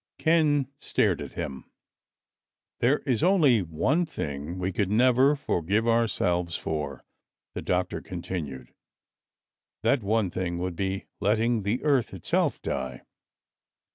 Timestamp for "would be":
10.57-11.05